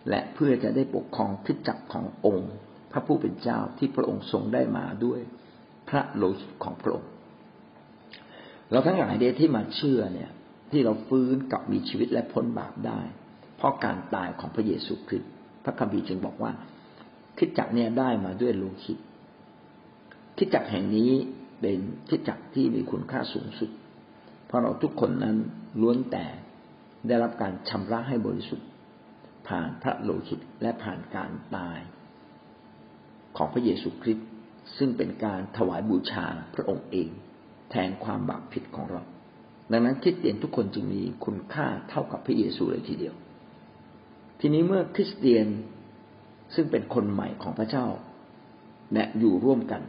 [0.09, 2.51] และเพื่อจะได้ปกครองคิดจักรขององค์
[2.93, 5.21] พระผู้เป็นเจ้าที่พระองค์ทรงได้มาด้วย
[5.89, 7.11] พระโลหิตของพระองค์
[8.71, 10.31] เราทั้งหลายเดที่มาเชื่อเนี่ย
[10.71, 13.01] ที่เราฟื้นกลับมีชีวิตและพ้นบาปได้
[13.57, 15.31] เพราะการตายของพระเยซูคริสต์
[15.65, 16.53] พระคัมภีร์จึงบอกว่า
[17.39, 18.99] คิดจักเนี่ยได้มาด้วยโลหิต
[20.39, 21.11] คิดจักแห่งนี้
[21.61, 23.71] เป็นคิดจักที่มีคุณค่าสูงสุด
[24.49, 25.37] เพราะเราทุกคนนั้น
[25.81, 26.27] ล้วนแต่
[27.07, 28.69] ได้รับการชำระให้บริสุทธิ์
[29.49, 31.79] ผ่านพระโลหิตและผ่านการตาย
[33.37, 34.29] ของพระเยซูคริสต์
[34.79, 37.09] ซึ่งเป็นการถวายบูชาพระองค์เอง
[37.71, 39.03] แทนความบาปผิดของเรา
[39.73, 43.15] ดังนั้นคริสเตียนทุกคนจึงมีคุณค่าเท่ากับพระเยซูเลยทีเดียว
[44.41, 45.47] ทีนี้เมื่อคริสเตียน
[46.55, 47.87] ซึ่งเป็นคนใหม่ของพระเจ้า
[48.95, 49.83] และอยู่ร่วมกัน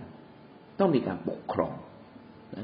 [0.79, 1.73] ต้องมีการปกครอง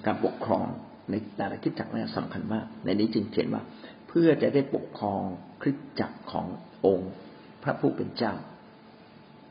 [0.06, 0.66] การปกครอง
[1.10, 3.62] ในแต่ละคริสตจักรนี่สำคัญมาก ในนี้จึงเขียนว่า
[4.08, 5.22] เพื่อจะได้ปกครอง
[5.62, 6.46] คริสตจักรของ
[6.86, 7.12] องค์
[7.64, 8.34] พระผู้เป็นเจ้า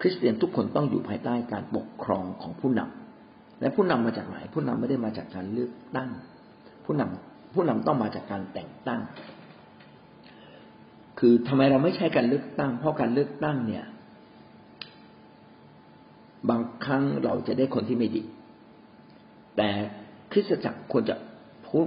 [0.01, 6.11] คริสเตียนทุกคนต้องอยู่ภายใต้การปกครองของผู้นำและผู้นำมาจากไหนผู้นำไม่ได้มาจากการเลือกตั้ง
[6.85, 9.01] ผู้นำผู้นำต้องมาจากการแต่งตั้ง
[11.19, 13.85] คือทำไมเราไม่ใช้การเลือกตั้ง เพราะการเลือกตั้งเนี่ย
[16.51, 18.23] บางครั้งเราจะได้คนที่ไม่ดี
[19.57, 19.69] แต่
[20.33, 21.17] คริสตจักรควรจะ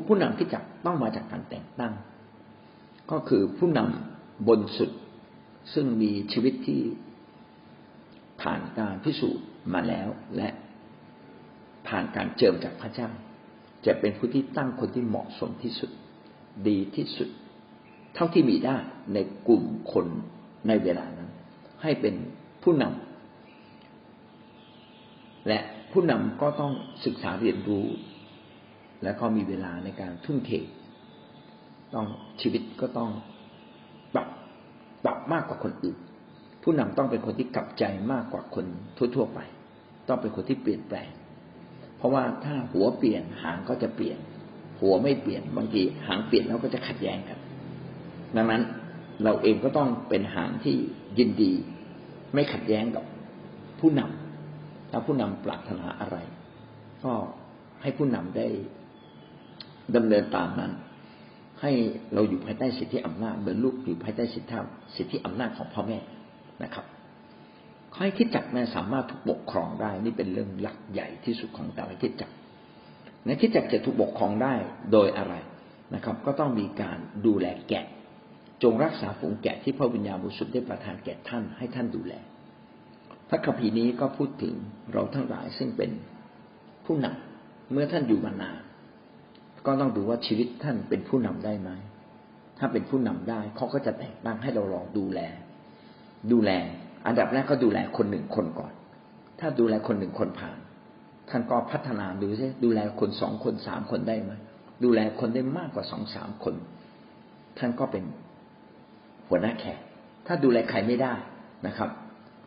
[0.08, 1.94] ผู้นำคริสตจักต้องมาจากการแต่งตั้ง
[3.12, 4.92] ก็คือผู้นำบนสุด
[5.74, 6.82] ซึ่งมีชีวิตที่
[8.42, 10.50] ผ่านการพิสูจน์มาแล้วและ
[11.88, 13.10] ผ่านการเจิมจากพระเจ้า
[13.86, 15.92] จะเป็นผู้ที่ตั้งคนที่เหมาะสมที่สุด
[16.68, 17.30] ดีที่สุด
[18.16, 18.78] เท่าที่มีได้
[19.14, 20.06] ในกลุ่มคน
[20.68, 21.30] ในเวลานั้น
[21.84, 22.16] ให้เป็น
[22.64, 25.60] ผู้นำและ
[25.92, 26.74] ผู้นำก็ต้อง
[27.06, 27.86] ศึกษาเรียนรู้
[29.04, 30.52] และก็มีเวลาในการทุ่มเท
[31.94, 32.06] ต้อง
[32.42, 33.12] ชีวิตก็ต้อง
[34.14, 34.28] ปรับ
[35.04, 35.98] ปรับมากกว่าคนอื่น
[36.64, 38.66] ผู้นำต้องเป็นคนที่กลับใจมากกว่าคน
[39.16, 39.40] ทั่วๆไป
[40.08, 41.10] ต้องเป็นคนที่เปลี่ยนแปลง
[41.98, 44.20] เพราะว่าถ้าหัวเปลี่ยนหางก็จะเปลี่ยน
[44.80, 47.40] หัวไม่เปลี่ยนบางทีหางเปลี่ยนแล้วก็จะขัดแย้งกัน
[48.36, 48.62] ดังนั้น
[49.24, 50.76] เราเองก็ต้องเป็นหางที่
[51.20, 51.54] ยินดี
[52.34, 53.04] ไม่ขัดแย้งกับ
[53.80, 56.18] ผู้นำถ้าผู้นำปรารถนาอะไร
[57.04, 57.14] ก็
[57.82, 58.48] ให้ผู้นำได้
[59.96, 60.72] ดำเนินตามนั้น
[61.62, 61.72] ให้
[62.14, 64.58] เราอยู่ภายใต้สิทธิอำนาจเหมือนลูกอยู่ภายใต้สิทธิ
[64.96, 65.98] สิทธิอำนาจของพ่อแม่
[66.64, 66.86] นะครับ
[67.96, 72.34] ให้คิดจักรแม่สามารถถูกปกครองได้นี่เป็นเรื่องหลักใหญ่ที่สุดของแต่ละคิดจักร
[73.26, 74.54] ในคิดจักรจะถูกปกครองได้
[74.92, 75.34] โดยอะไร
[75.96, 77.86] นะครับ ก็ต้องมีการดูแลแกะ
[78.64, 82.14] จงรักษาฝูงแกะที่พระวิญญาณบริสุทธิ์ได้ประทานแก่ท่านให้ท่านดูแล
[83.30, 84.54] พระคัมภีร์นี้ก็พูดถึง
[84.94, 85.92] เราทั้งหลายซึ่งเป็น
[86.86, 88.60] ผู้นำเมื่อท่านอยู่มานาน
[89.68, 91.70] ก็ต้องดูว่าชีวิตท่านเป็นผู้นำได้ไหม
[92.60, 95.20] ถ้าเป็นผู้นำได้เขาก็จะแต่งตั้งให้เราลองดูแล
[96.32, 96.52] ดูแล
[97.06, 98.74] อันดับแรกก็ดูแลคนหนึ่งคนก่อน
[99.40, 100.58] ถ้าดูแลคนหนึ่งคนผ่าน
[101.30, 104.32] ท่านก็พัฒนาดูซิดูแลคนสองคนสามคนได้ไหม
[104.84, 106.56] ดูแลคนได้มากกว่าสองสามคน
[107.58, 108.04] ท่านก็เป็น
[109.28, 109.80] หัวหน้าแขก
[110.28, 111.14] ถ้าดูแลใครไม่ได้
[111.68, 111.90] นะครับ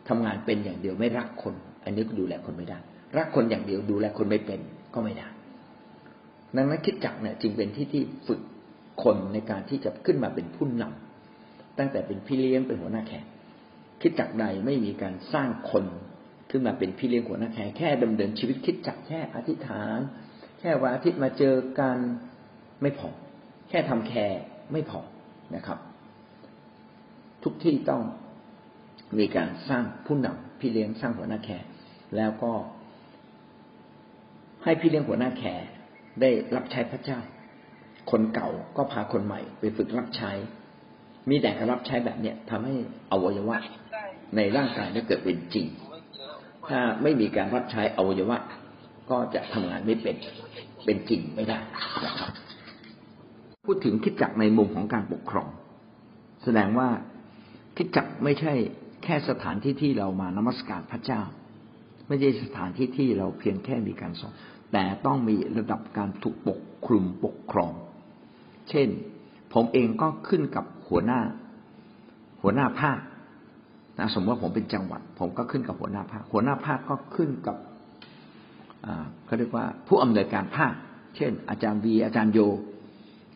[0.07, 1.53] ทำงานเป็นอย่างเดียวไม่รักคน
[1.83, 2.77] อันนี้ก็ดูแลคนไม่ได้
[3.17, 4.59] รักคนอย่างเดียวดูแลคนไม่เป็น
[4.93, 5.27] ก็ไม่ได้
[6.55, 8.41] ดังนั้นคิดจักเนี่ยจึงเป็นที่ที่ฝึก
[9.03, 13.25] คนในการที่จะขึ้นมาเป็นผู้นำตั้งแต่เป็นพี่เลี้ยงเป็นหัวหน้าแขก
[14.01, 15.85] คิดจักใดไม่มีการสร้างคน
[16.49, 19.99] ขึ้นมาเป็นพี่เลี้ยงหัวหน้าแขกแค่ดำเนินชีวิตคิดจักแค่อธิษฐาน
[20.59, 21.97] แค่วันอาทิตย์มาเจอกัน
[22.81, 23.09] ไม่พอ
[23.69, 24.99] แค่ทำแคร์ไม่พอ
[25.55, 25.79] นะครับ
[27.43, 28.01] ทุกที่ต้อง
[29.19, 31.65] มีการสร้างผู้นำพี่เลี้ยงสร้างหัวหน้าแขก
[32.17, 32.51] แล้วก็
[34.63, 35.63] ให้พี่เลี้ยงหัวหน้าแขก
[36.21, 37.19] ได้รับใช้พระเจ้า
[38.11, 40.31] คนเก่าก็พาคนใหม่ ไปฝึกรับใช้
[41.29, 42.75] มีแต่การรับใช้แบบเนี้ยทำให้
[43.11, 43.57] อวัยวะ
[44.35, 45.65] ในร่างกายได้เกิดเป็นจริง
[46.69, 48.37] ถ้าไม่มีการรับใช้อวัยวะ
[49.09, 50.15] ก็จะทำงานไม่เป็น
[50.85, 51.59] เป็นจริงไม่ได้
[52.05, 52.31] นะครับ
[53.65, 55.49] พูดถึงคิดจักในมุมของการปกครอง
[56.43, 56.89] แสดงว่า
[57.77, 58.53] คิดจักไม่ใช่
[59.03, 61.21] แค่สถานที่ที่เรามานมัสการพระเจ้า
[62.07, 64.33] ไม่ใช่สถานที่ที่เราเพียงแค่มีการสอน
[64.71, 67.71] แต่ต้องมีระดับการถูกปกคลุมปกครอง
[68.69, 68.87] เช่น
[69.53, 71.19] ผมเองก็ขึ้นกับหัวหน้า
[72.41, 72.99] หัวหน้าภาค
[73.99, 77.57] นะสมมติว่าผมเป็นจังหวัด ผมก็ขึ้นกับหัวหน้าภาค หัวหน้าภาคก็ขึ้นกับ
[79.25, 80.73] เขาเรียกว่าผู้อำนวยการภาค
[81.15, 82.39] เช่น อาจารย์วีอาจารย์โย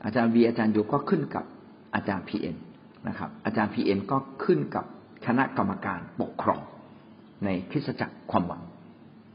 [0.05, 1.45] อาจารย์วีอาจารย์โยก็ขึ้นกับ
[1.95, 2.55] อาจารย์พีเอ็น
[3.07, 4.85] นะครับ อาจารย์พีเอ็นก็ขึ้นกับ
[5.25, 6.61] คณะกรรมการปกครอง
[7.45, 8.61] ในคริสตจักรความหวัง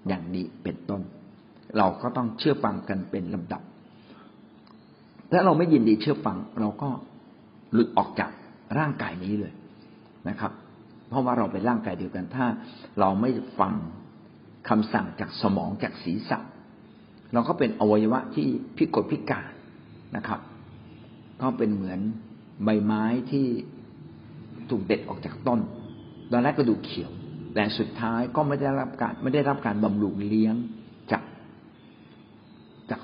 [0.08, 1.00] อย่างนี้เป็นต้น
[1.78, 3.62] เราก็ต้องเชื่อฟังกันเป็นลำดับ
[5.30, 6.88] ถ้าเราไม่ยินดีเชื่อฟัง เราก็
[7.72, 8.30] หลุดออกจาก
[8.78, 9.52] ร่างกายนี้เลย
[10.28, 10.52] นะครับ
[11.08, 12.46] เพราะว่าเราเป็นร่างกายเดียวกัน ถ้า
[13.00, 13.30] เราไม่
[13.60, 13.74] ฟัง
[14.68, 16.38] คำสั่งจากสมองจากศีรษะ
[17.32, 19.46] เราก็เป็นอวัยวะที่พิกลพิการ
[20.16, 20.40] นะครับ
[21.40, 22.00] ก็เป็นเหมือน
[22.64, 23.46] ใบไม้ที่
[24.70, 25.60] ถูกเด็ดออกจากต้น
[26.30, 27.10] ตอนแรกก็ดูเขียว
[27.54, 30.54] แต่สุดท้ายก็ไม่ได้รับการไม่ได้รับการบำรุงเลี้ยง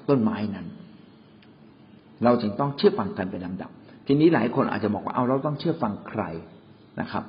[0.09, 0.67] ต้นไม้นั้น
[2.25, 3.71] เราจึงต้องเชื่อฟังกันเป็นลำดับ
[4.07, 6.23] ทีนี้หลายคนอาจจะบอกว่าเอาเราต้องเชื่อฟังใคร
[7.01, 7.25] นะครับ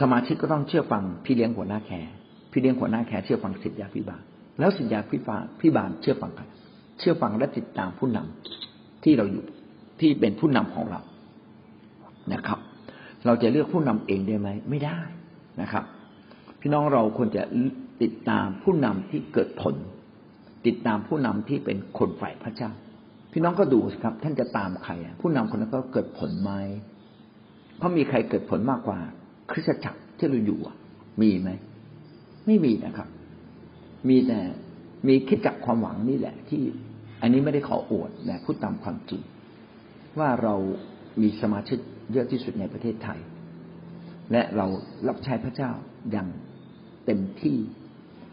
[0.00, 2.12] สมาชิกก็ต้องเชื่อฟังพี่เลี้ยงหัวหน้าแคร์
[2.50, 4.22] พี่เลี้ยงหัวหน้าแคร์เชื่อฟังสิทธยาพิบาล
[4.58, 6.44] แล้วสิทธยาพิบาลพิบาลเชื่อฟังใคร
[6.98, 9.44] เชื่อฟังและติดตามผู้นำที่เราอยู่
[10.00, 11.00] ที่เป็นผู้นำของเรา
[12.32, 12.58] นะครับ
[13.26, 14.98] เราจะเลือกผู้นำเองได้ไหมไม่ได้
[15.60, 15.84] นะครับ
[16.60, 17.42] พี่น้องเราควรจะ
[18.02, 19.74] ติดตามผู้นำที่เกิดผล
[20.66, 22.70] ติดตามผู้นำที่เป็นคนฝ่ายพระเจ้า
[23.32, 26.52] พี่น้องก็ดูสิครับ ท่านจะตามใครผู้นำคนนั้นก็เกิดผลไหม
[27.76, 28.98] เพราะมีใครเกิดผลมากกว่า
[29.50, 30.60] คริสตจักรที่เราอยู่
[31.22, 31.50] มีไหม
[32.46, 33.08] ไม่มีนะครับ
[34.08, 34.40] มีแต่
[35.06, 36.62] มีคิดจักความหวังนี่แหละ ที่
[37.22, 39.22] อันนี้ไม่ได้ขออวดแต่พูดตามความจริง
[40.18, 40.54] ว่าเรา
[41.22, 41.78] มีสมาชิก
[42.12, 43.20] เยอะที่สุดในประเทศไทย
[44.32, 44.66] และเรา
[45.08, 45.70] รับใช้พระเจ้า
[46.12, 46.28] อย่าง
[47.06, 47.56] เต็มที่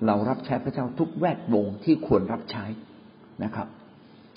[0.07, 2.65] เรารับใช้พระเจ้าทุกแวดวงที่ควรรับใช้
[3.43, 3.67] นะครับ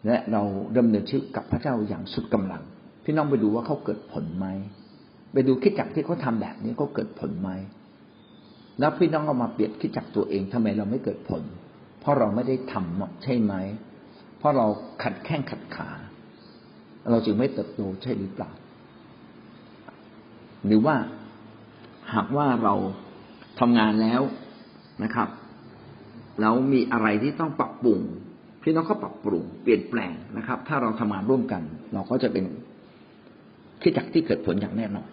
[0.07, 0.43] และเรา
[0.77, 2.63] ดำเนินชีวิตกับพระเจ้าอย่างสุดกำลัง
[3.05, 4.47] พี่น้องไปดูว่าเขาเกิดผลไหม
[5.33, 7.51] ไปดูคิดจักที่เขาทาแบบนี้เขาเกิดผลไหม
[8.81, 11.43] แล้วพี่น้องเอามาเปรียบคิดจักตัวเองทำไมเราไม่เกิดผล
[12.01, 13.55] เพราะเราไม่ได้ทำใช่ไหม
[14.39, 14.67] เพราะเรา
[15.03, 15.89] ขัดแข้งขัดขา
[17.11, 18.51] เราจึงไม่เติบโตใช่หรือเปล่า
[20.67, 20.97] หรือว่า
[22.15, 22.75] หากว่าเรา
[23.61, 24.23] ทำงานแล้ว
[25.03, 25.29] นะครับ
[26.41, 28.01] แล้วมีอะไรที่ต้องปรับปรุง
[28.63, 31.63] พี่น้องก็ปรับปรุงเปลี่ยนแปลงนะครับ ถ้าเราทำงานร่วมกัน
[31.95, 32.45] เราก็จะเป็น
[33.83, 35.09] ที่จักที่เกิดผลอย่างแน่นอน